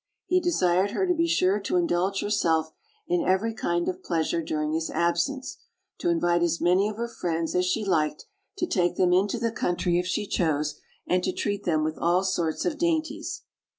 [0.25, 2.71] He desired her to be sure to indulge herself
[3.07, 5.59] in every kind of pleasure during his absence;
[5.99, 8.25] to invite as many of her friends as she liked,
[8.57, 12.23] to take them into the country if she chose, and to treat them with all
[12.23, 13.43] sorts of dainties.